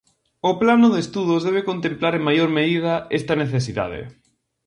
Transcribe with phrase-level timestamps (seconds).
[0.49, 4.01] O plano de estudos debe contemplar en maior medida esta necesidade.